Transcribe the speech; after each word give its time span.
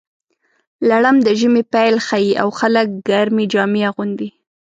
لړم 0.89 1.17
د 1.25 1.27
ژمي 1.39 1.63
پیل 1.73 1.95
ښيي، 2.07 2.31
او 2.41 2.49
خلک 2.59 2.87
ګرمې 3.09 3.45
جامې 3.53 3.81
اغوندي. 3.89 4.29